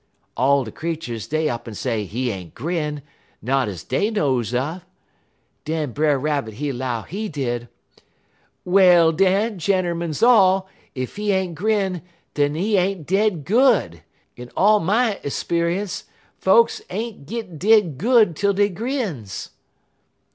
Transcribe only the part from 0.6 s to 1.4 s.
de creeturs